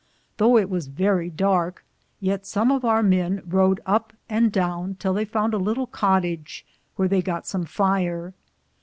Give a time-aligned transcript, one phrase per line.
[0.37, 1.85] Though it was verrie Darke,
[2.19, 6.65] yeat some of our men rowed up and downe till theye founde a litle cottage,
[6.97, 8.33] wheare they gott some fiere.